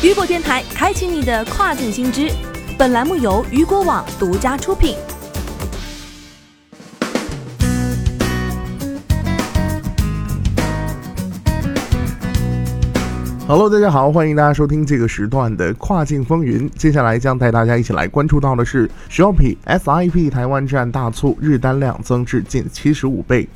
[0.00, 2.30] 雨果电台开启你的跨境新知，
[2.78, 4.94] 本栏目由雨果网独家出品。
[13.48, 16.70] Hello，大家好，欢迎大家收听这个时段的跨境风云。
[16.76, 23.48] 接下来将带大家一起来关注到的是，Shopee SIP 台湾站大促，日单量增至近七十五倍。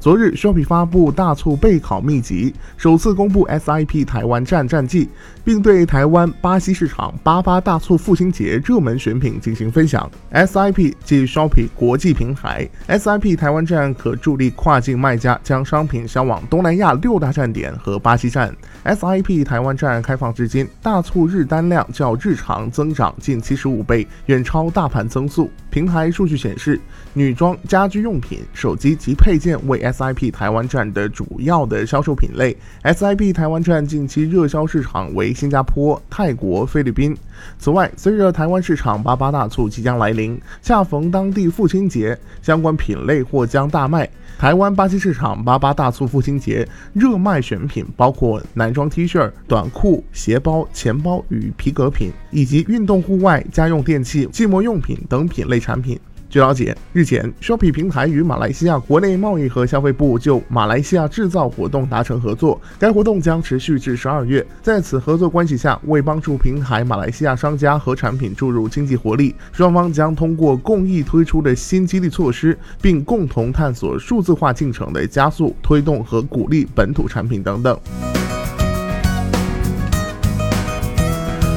[0.00, 5.08] 昨日，Shopee 发布大促备考秘籍，首次公布 SIP 台湾站战绩，
[5.42, 10.08] 并对台湾、巴西市场八八大促父亲节热门选品进行分享。
[10.32, 18.54] SIP 即 Shopee 国际平台，SIP 台湾站可助力跨境卖家将商品销往东南亚六大站点和巴西站。
[18.84, 25.50] SIP 台湾站开放至今，大促日单量较日常增长近七十五倍，远超大盘增速。
[25.70, 26.80] 平台数据显示，
[27.12, 32.56] 女装、家居用品、手机及配件为 SIP 台湾站的主要的销售品类。
[32.84, 37.16] SIP 台湾站近期热销市场为新加坡、泰国、菲律宾。
[37.58, 44.08] 此外，随着台湾市场八八大促即将来临，恰逢当地父亲节，相关品类或将大卖。
[44.38, 55.98] 台湾巴西市场八八大促父亲节热卖选品包括男装 T 恤、短裤、鞋包、钱包与皮革品，以及运动户外、家用电器、寂寞用品等品类产品。
[56.30, 64.46] 据了解，日前，Shopee 平台与马来西亚国内贸易和消费部就马来西亚制造活动达成合作，该活动将持续至十二月。
[64.62, 77.78] 在此合作关系下，为帮助平台马来西亚商家和产品注入经济活力，双方将通过共议推出的新激励措施，并共同探索数字化进程的加速、推动和鼓励本土产品等等。